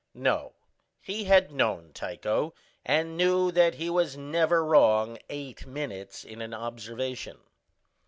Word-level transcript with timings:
No, 0.15 0.53
he 0.99 1.25
had 1.25 1.51
known 1.51 1.93
Tycho, 1.93 2.55
and 2.83 3.15
knew 3.15 3.51
that 3.51 3.75
he 3.75 3.87
was 3.87 4.17
never 4.17 4.65
wrong 4.65 5.19
eight 5.29 5.67
minutes 5.67 6.23
in 6.23 6.41
an 6.41 6.55
observation. 6.55 7.37